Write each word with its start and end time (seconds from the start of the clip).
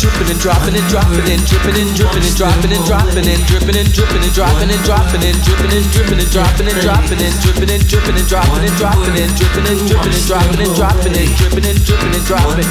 dripping 0.00 0.32
and 0.32 0.40
dropping 0.40 0.72
and 0.72 0.88
dropping 0.88 1.28
and 1.28 1.44
dripping 1.44 1.76
and 1.76 1.92
dripping 1.92 2.24
and 2.24 2.32
dropping 2.32 2.72
and 2.72 2.84
dropping 2.88 3.28
and 3.28 3.42
dripping 3.44 3.76
and 3.76 3.92
dripping 3.92 4.24
and 4.24 4.32
dropping 4.32 4.72
and 4.72 4.80
dropping 4.88 5.20
and 5.20 5.36
dripping 5.44 5.72
and 5.76 5.84
dripping 5.92 6.16
and 6.16 6.30
dropping 6.32 6.68
and 6.72 6.80
dropping 6.80 7.20
and 7.20 7.36
dripping 7.44 7.68
and 7.68 7.84
dripping 7.84 8.16
and 8.16 8.24
dropping 8.24 8.64
and 8.64 8.76
dropping 8.80 9.12
and 9.20 9.28
dripping 9.36 9.68
and 9.68 9.80
dripping 9.84 10.16
and 10.16 10.24
dropping 10.24 10.56
and 10.64 10.72
dropping 10.72 11.12
and 11.20 11.28
dripping 11.36 11.66
and 11.68 11.78
dripping 11.84 12.14
and 12.16 12.24
dropping. 12.24 12.70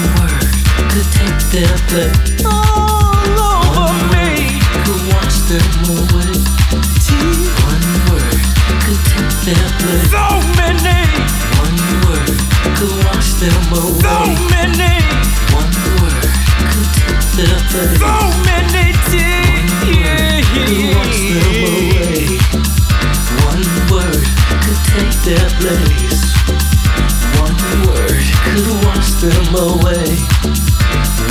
Could 0.90 1.06
take 1.14 1.38
their 1.54 1.70
blood 1.86 2.18
all 2.50 3.38
over 3.78 4.10
me. 4.10 4.58
Could 4.90 5.04
watch 5.14 5.38
them 5.46 5.70
away. 5.86 6.34
One 6.34 7.86
word 8.10 8.42
could 8.90 9.02
take 9.06 9.38
their 9.46 9.70
blood. 9.78 10.02
So 10.10 10.26
many. 10.58 10.98
One 11.62 11.78
word 12.10 12.42
could 12.74 12.94
wash 13.06 13.38
them 13.38 13.70
away. 13.70 14.02
So 14.02 14.18
many. 14.50 14.98
One 15.54 15.70
word. 16.02 16.29
So 17.40 17.46
many 17.46 18.92
tears. 19.08 19.72
Could 20.52 20.76
wash 20.92 21.24
them 21.32 21.56
away. 21.64 22.36
One 23.48 23.64
word 23.88 24.28
could 24.60 24.82
take 24.92 25.16
their 25.24 25.48
place. 25.56 26.20
One 27.40 27.56
word 27.88 28.20
could 28.44 28.68
wash 28.84 29.12
them 29.24 29.56
away. 29.56 30.20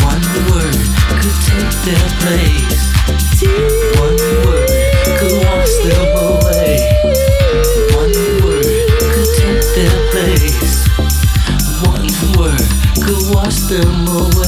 One 0.01 0.25
word 0.49 0.81
could 1.21 1.39
take 1.45 1.77
their 1.85 2.09
place. 2.25 2.89
One 4.01 4.17
word 4.49 4.73
could 5.21 5.37
wash 5.45 5.75
them 5.85 6.09
away. 6.25 6.89
One 7.93 8.17
word 8.41 8.65
could 9.13 9.29
take 9.37 9.65
their 9.77 9.99
place. 10.09 10.89
One 11.85 12.09
word 12.41 12.69
could 12.97 13.23
wash 13.35 13.61
them 13.69 14.09
away. 14.09 14.48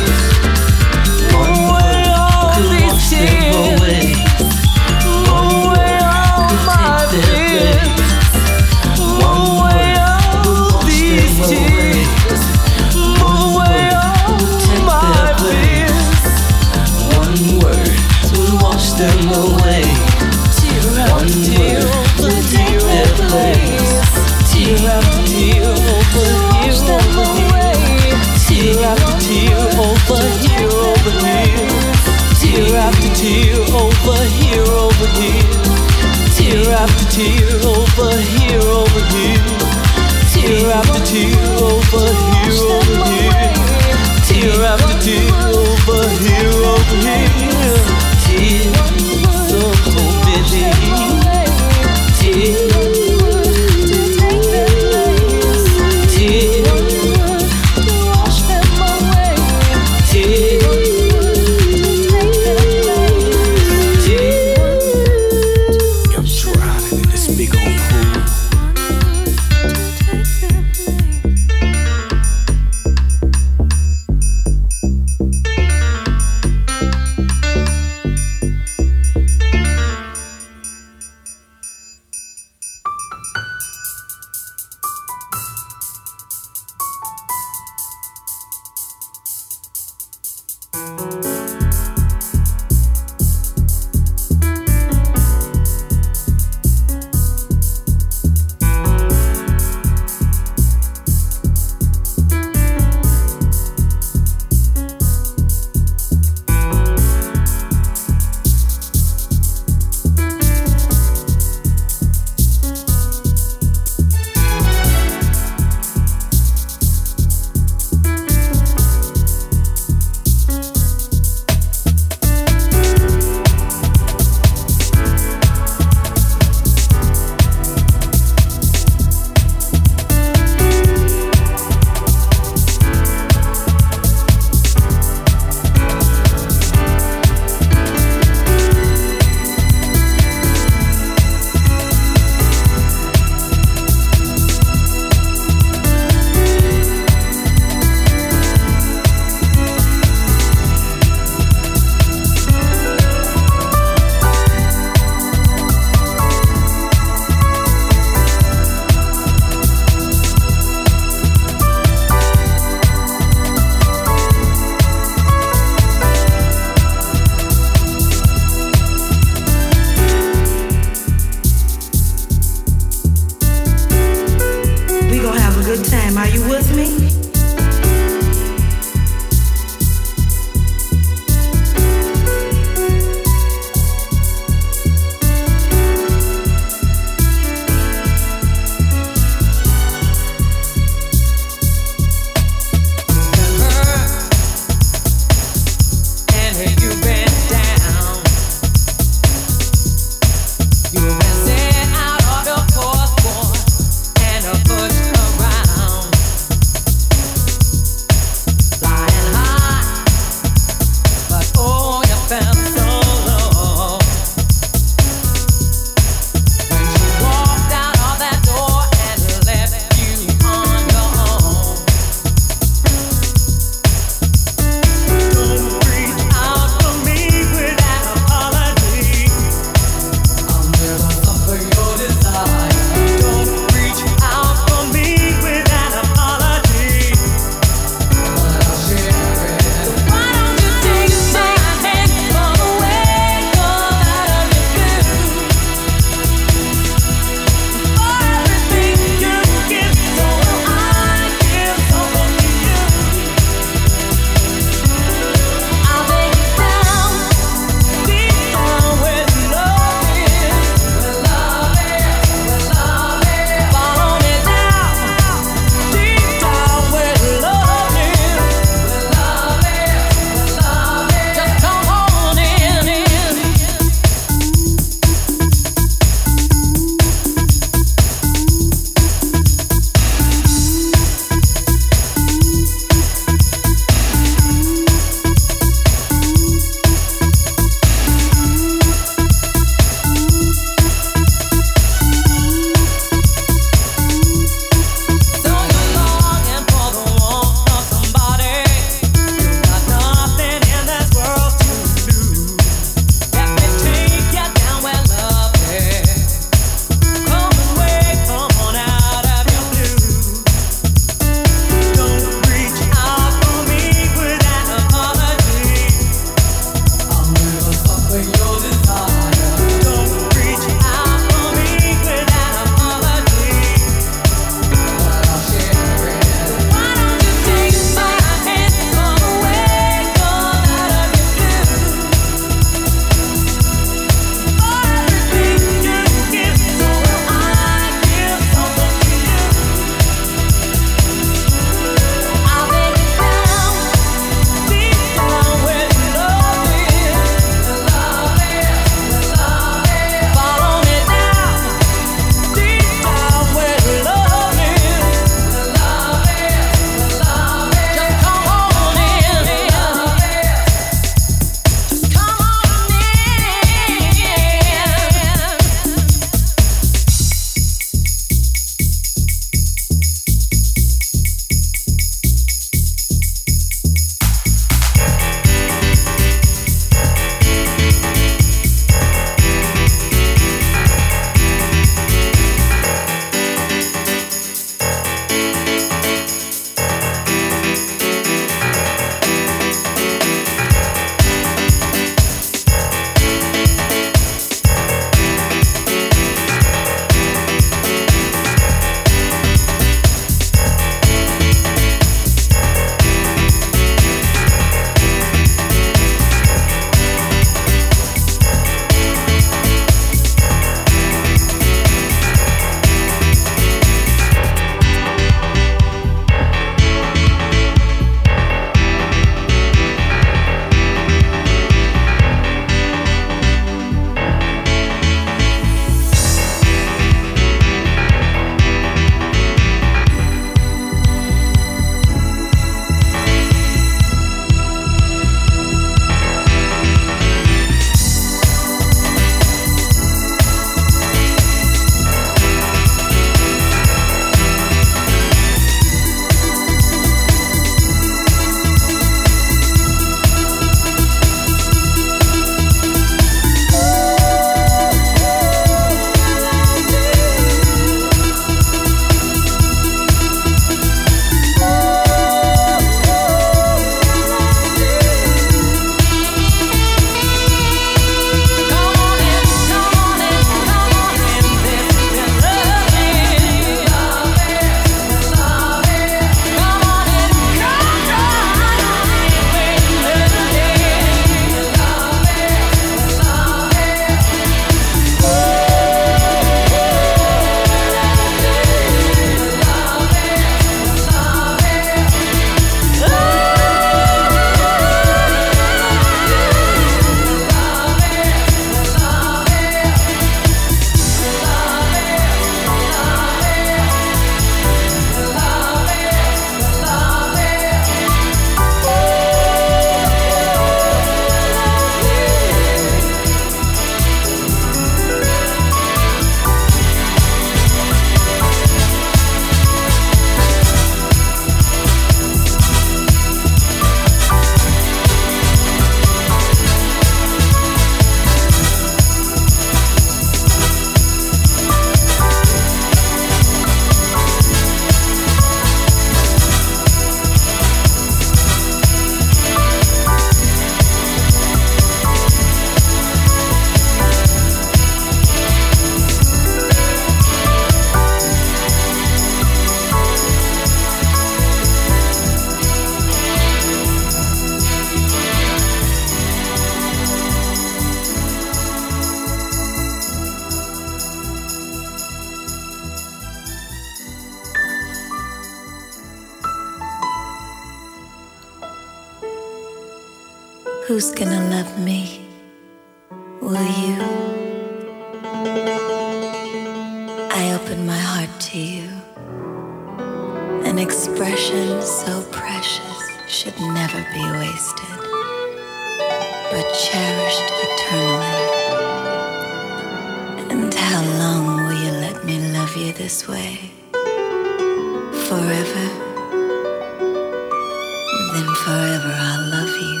and 598.38 598.56
forever 598.58 599.12
I'll 599.28 599.44
love 599.50 599.74
you 599.88 600.00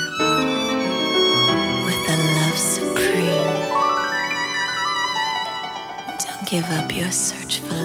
with 1.86 2.02
a 2.14 2.18
love 2.38 2.58
supreme. 2.76 3.54
Don't 6.24 6.44
give 6.48 6.68
up 6.78 6.94
your 6.94 7.10
search 7.10 7.58
for 7.60 7.77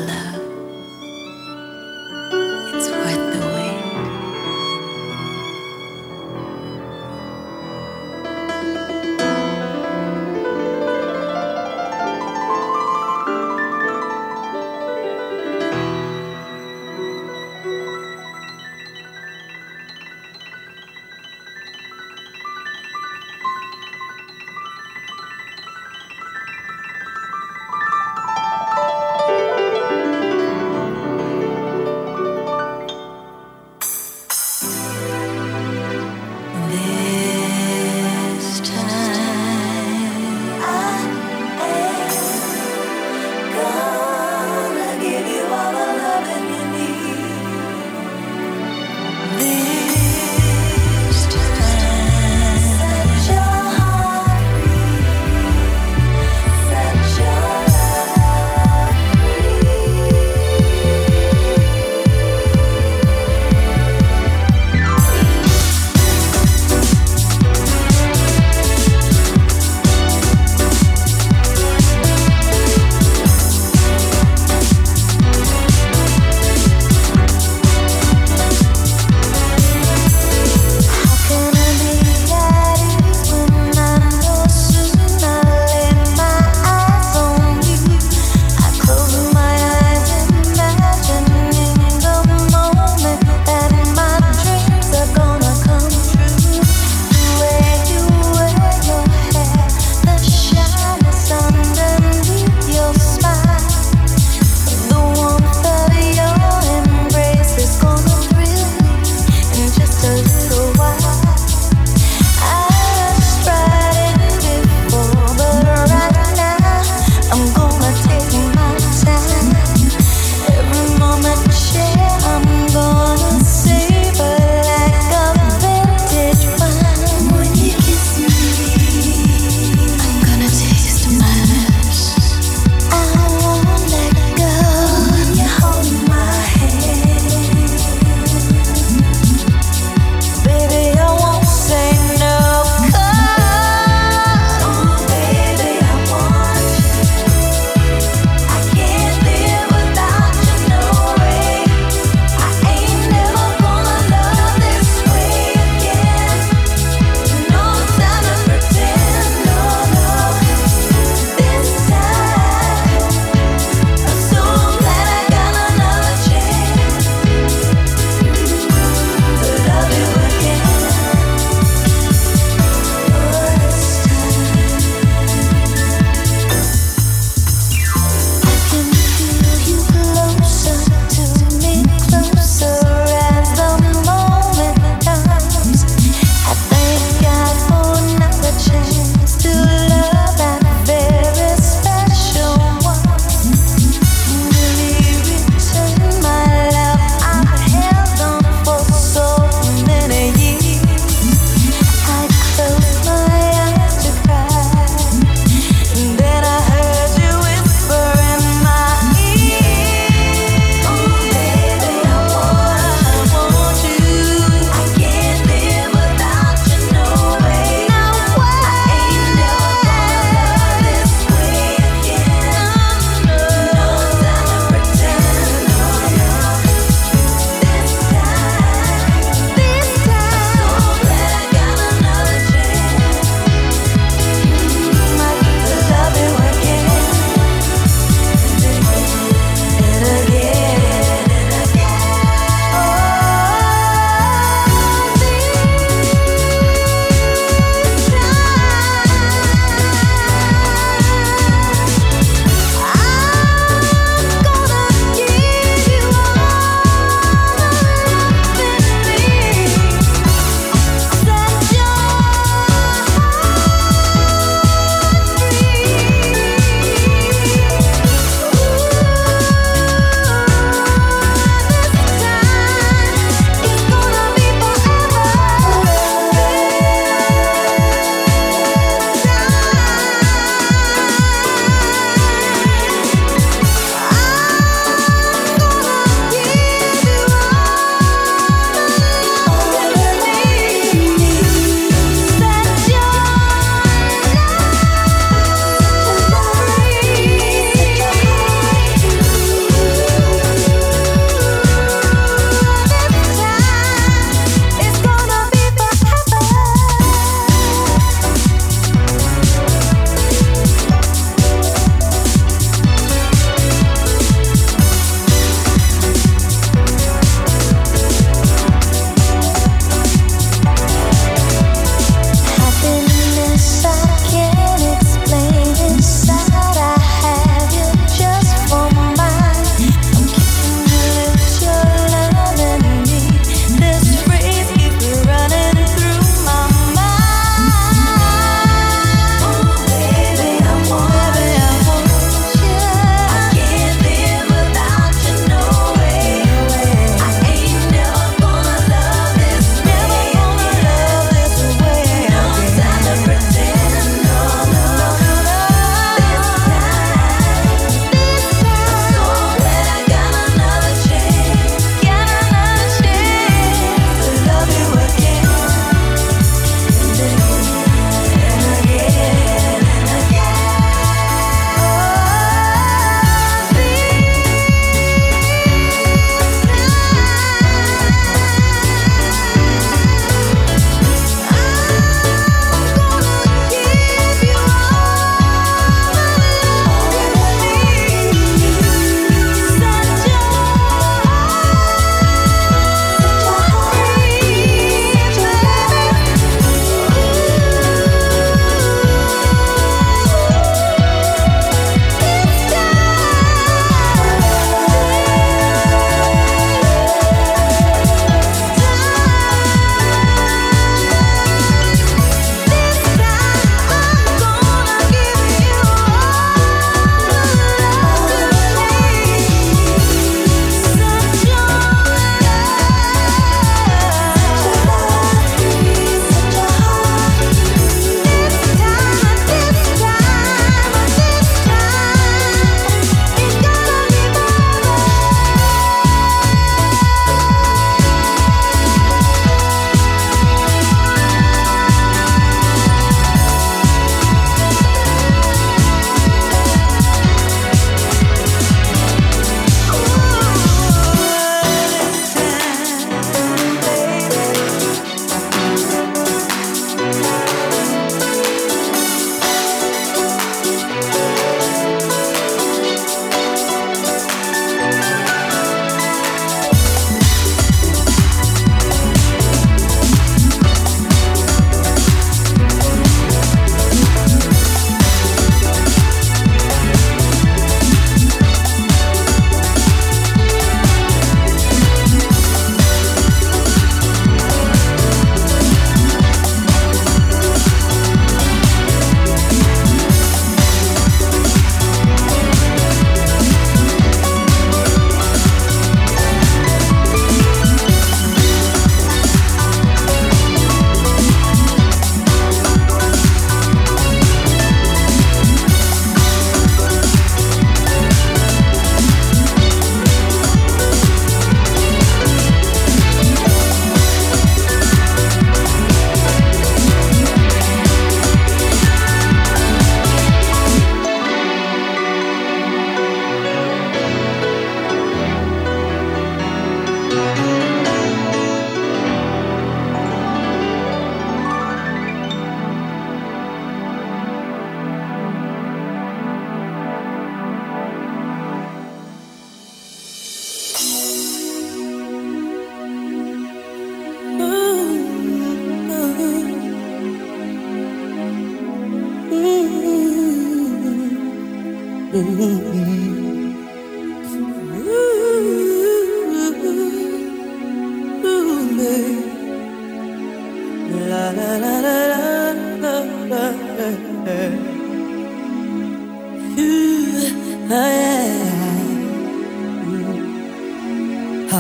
I 563.86 563.86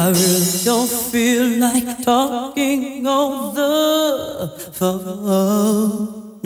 really 0.08 0.64
don't 0.64 0.90
feel 1.12 1.60
like 1.60 2.02
talking 2.04 3.06
on 3.06 3.56
the 3.56 4.50
phone. 4.72 6.40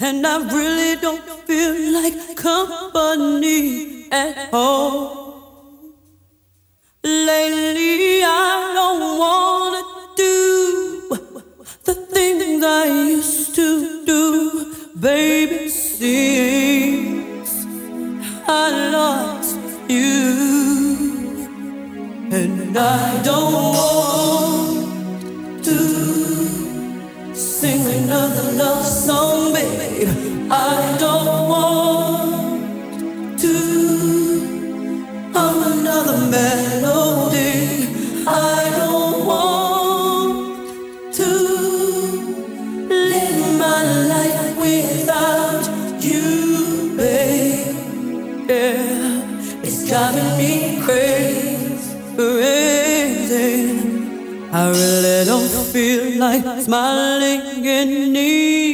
And 0.00 0.26
I 0.26 0.36
really 0.52 1.00
don't 1.00 1.22
feel 1.46 1.92
like 1.92 2.36
company 2.36 4.08
at 4.10 4.48
all. 4.52 5.22
Lately, 7.04 8.24
I 8.24 8.72
don't 8.74 9.18
wanna 9.18 9.82
do 10.16 10.71
the 11.84 11.94
things 11.94 12.64
I 12.64 12.84
used 12.86 13.54
to 13.56 14.04
do, 14.04 14.74
baby. 14.98 15.68
Since 15.68 17.66
I 18.46 18.90
lost 18.90 19.56
you. 19.88 21.38
And 22.30 22.76
I 22.78 23.22
don't 23.22 23.52
want 23.52 24.84
to 25.64 27.34
sing 27.34 27.86
another 28.04 28.52
love 28.52 28.86
song, 28.86 29.52
babe. 29.52 30.08
I 30.50 30.96
don't 30.98 31.48
want 31.48 33.38
to 33.40 33.54
hum 35.34 35.62
another 35.72 36.18
melody. 36.30 36.81
Driving 50.02 50.32
me 50.36 50.52
crazy. 50.82 51.92
I 54.50 54.68
really 54.68 55.24
don't 55.24 55.52
feel 55.72 56.18
like 56.18 56.44
smiling 56.60 57.66
anymore. 57.80 58.72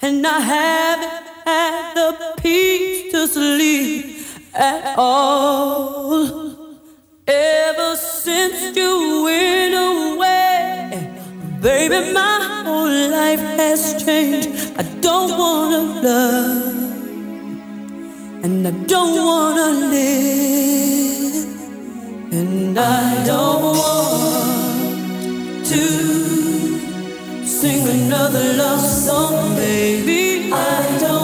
And 0.00 0.26
I 0.26 0.40
haven't 0.40 1.26
had 1.46 1.94
the 1.94 2.08
peace 2.42 3.12
to 3.12 3.28
sleep 3.28 4.04
at 4.52 4.98
all. 4.98 6.26
Ever 7.28 7.96
since 7.96 8.76
you 8.76 9.22
went 9.28 9.74
away, 9.90 11.08
baby, 11.60 12.12
my 12.12 12.62
whole 12.64 13.10
life 13.18 13.44
has 13.60 13.80
changed. 14.04 14.48
I 14.76 14.82
don't 15.00 15.38
wanna 15.38 15.82
love 16.02 16.91
and 18.44 18.66
I 18.66 18.70
don't 18.92 19.14
wanna 19.24 19.68
live, 19.94 21.46
and 22.32 22.78
I 22.78 23.24
don't 23.24 23.62
want 23.62 25.66
to 25.66 27.46
sing 27.46 27.88
another 27.88 28.54
love 28.54 28.80
song, 28.80 29.54
baby. 29.54 30.52
I 30.52 30.98
don't 30.98 31.21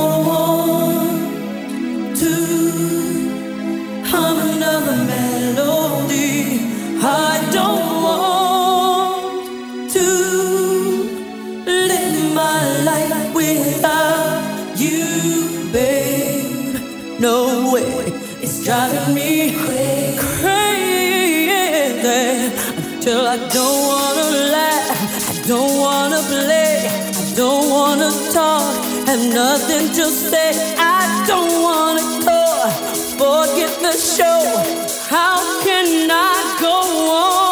driving 18.69 19.15
me 19.15 19.55
crazy 20.19 21.49
until 22.93 23.27
I 23.27 23.39
don't 23.49 23.81
wanna 23.89 24.29
laugh, 24.53 24.89
I 25.31 25.49
don't 25.49 25.81
wanna 25.81 26.21
play, 26.29 26.87
I 26.87 27.35
don't 27.35 27.71
wanna 27.71 28.11
talk, 28.31 28.75
have 29.07 29.25
nothing 29.33 29.89
to 29.99 30.05
say. 30.11 30.51
I 30.77 31.25
don't 31.27 31.63
wanna 31.63 32.05
talk, 32.29 32.71
forget 33.17 33.73
the 33.81 33.97
show. 33.97 34.43
How 35.09 35.39
can 35.65 36.11
I 36.11 36.57
go 36.61 36.77
on 37.23 37.48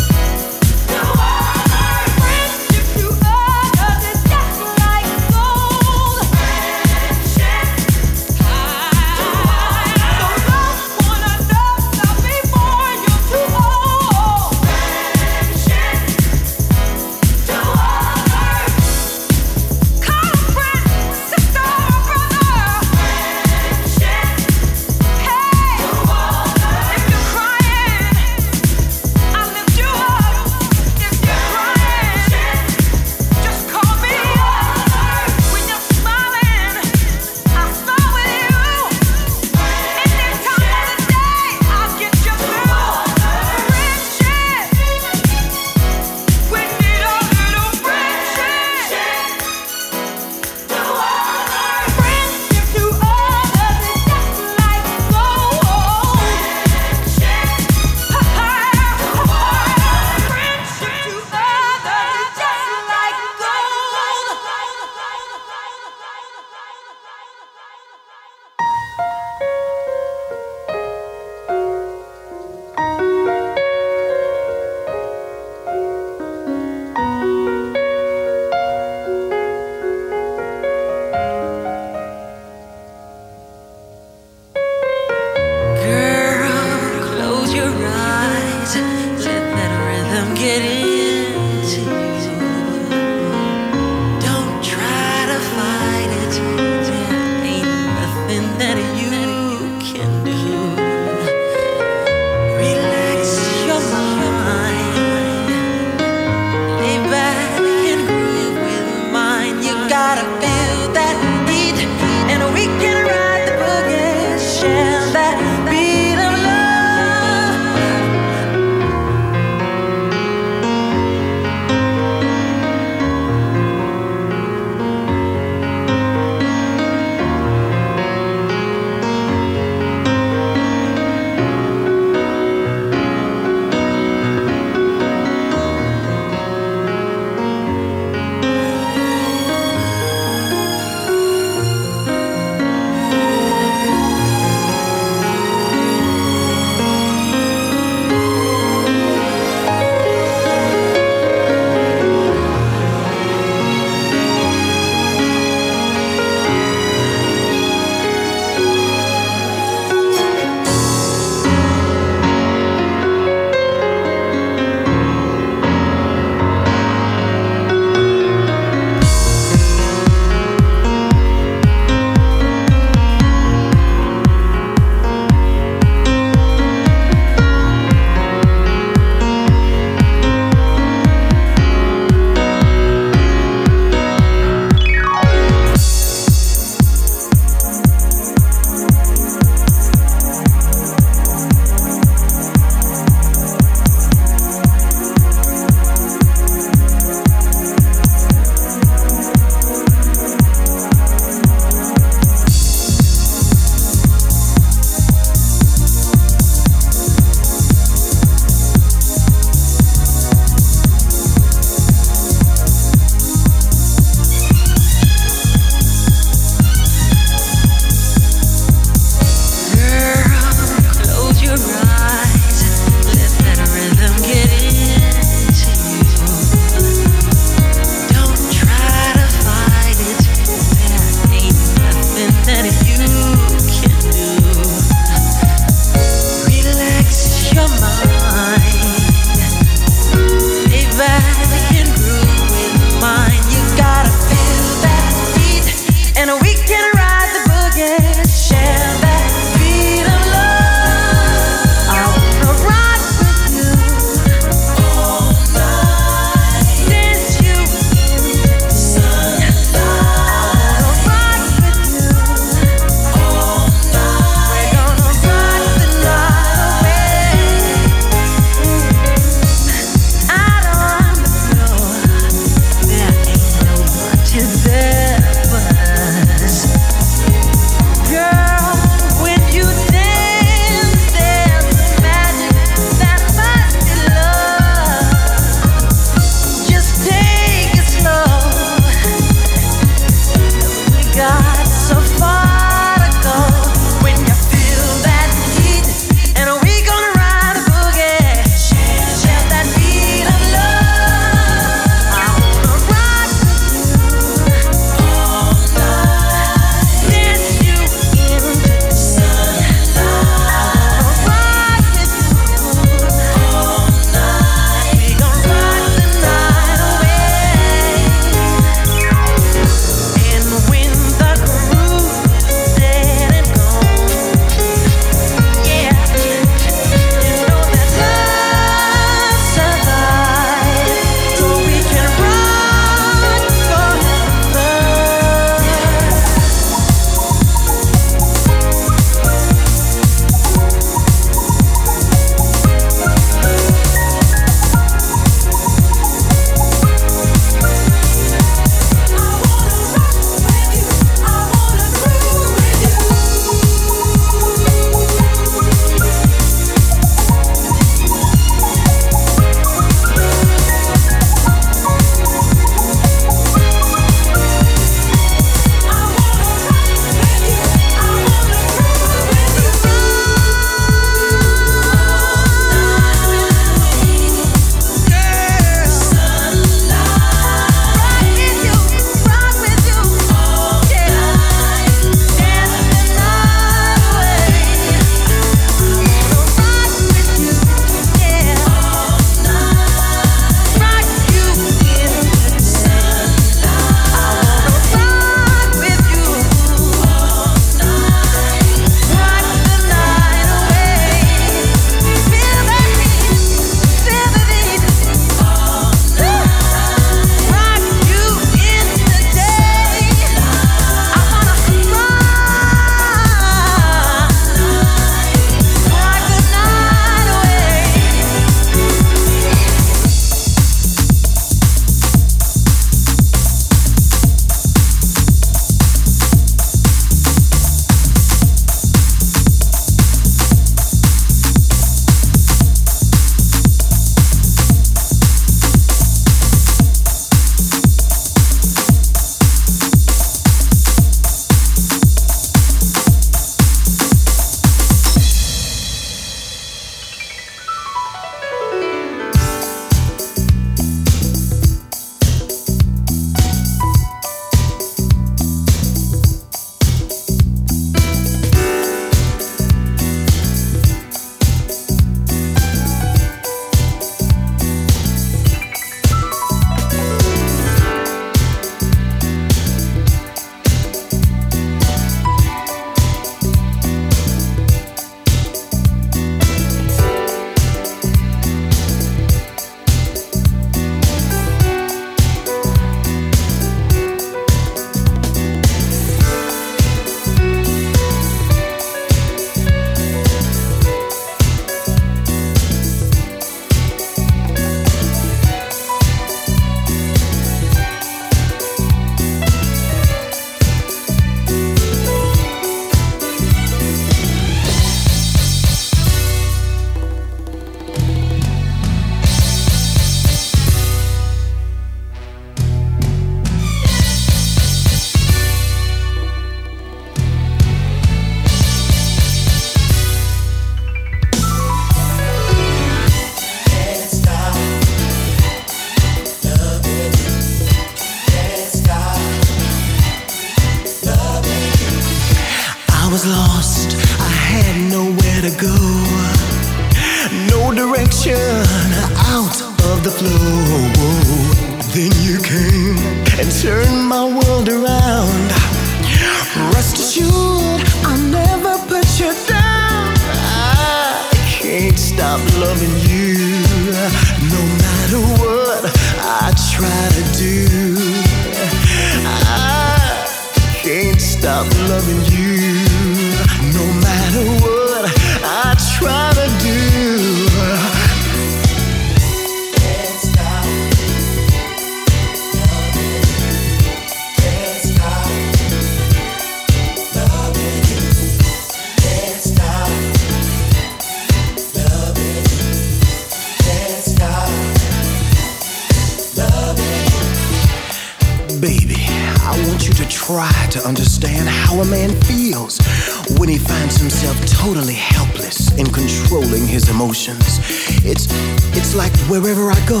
go, 599.92 600.00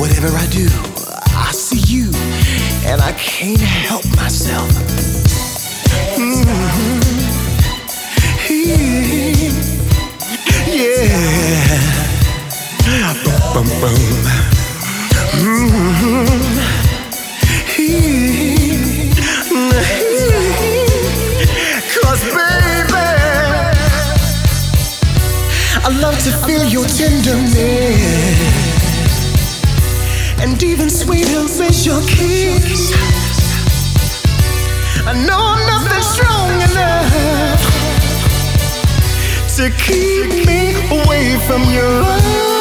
whatever 0.00 0.26
I 0.26 0.46
do, 0.50 0.66
I 1.46 1.52
see 1.52 1.78
you, 1.86 2.06
and 2.84 3.00
I 3.00 3.12
can't 3.12 3.60
help 3.60 4.04
myself. 4.16 4.68
Mm-hmm. 6.18 7.00
Yeah. 10.66 11.14
Boom, 13.24 13.38
boom, 13.54 13.68
boom. 13.80 14.24
Mm-hmm. 15.44 16.34
Cause 21.94 22.22
baby, 22.34 23.04
I 25.84 25.88
love 26.02 26.18
to 26.24 26.30
feel 26.44 26.64
your 26.64 26.86
tenderness 26.86 28.53
and 30.44 30.62
even 30.62 30.90
sweeter 30.90 31.46
is 31.64 31.86
your 31.86 32.02
kiss. 32.02 32.92
I 35.06 35.14
know 35.26 35.56
nothing's 35.70 36.06
strong 36.06 36.52
enough 36.68 37.62
to 39.56 39.70
keep 39.86 40.28
me 40.46 40.74
away 41.00 41.38
from 41.46 41.62
your 41.72 41.88
love. 41.88 42.53